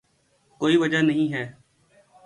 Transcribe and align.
کوئی 0.61 0.77
وجہ 0.77 0.97
نہیں 0.97 1.33
ہے۔ 1.33 1.51